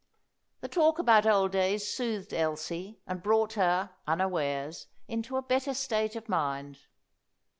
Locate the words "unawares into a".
4.07-5.43